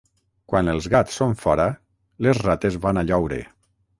[0.51, 1.67] Quan els gats són fora,
[2.27, 3.41] les rates van a lloure.